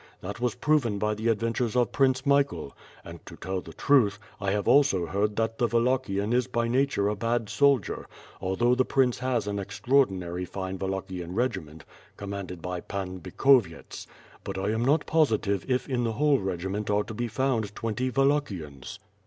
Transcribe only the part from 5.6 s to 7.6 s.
Wallachian is by nature a bad